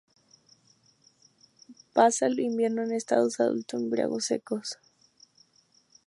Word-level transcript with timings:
Pasa 1.93 2.25
el 2.25 2.39
invierno 2.39 2.81
en 2.81 2.91
estado 2.91 3.29
adulto 3.37 3.77
en 3.77 3.85
abrigos 3.85 4.25
secos. 4.25 4.79